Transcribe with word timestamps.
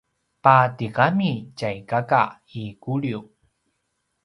patigami 0.43 1.31
tjay 1.57 1.77
kaka 1.89 2.21
i 2.61 2.63
Kuliu 2.81 3.19